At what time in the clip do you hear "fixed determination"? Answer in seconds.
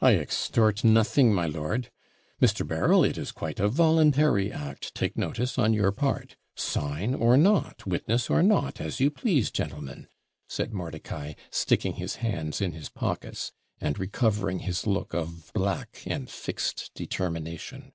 16.30-17.92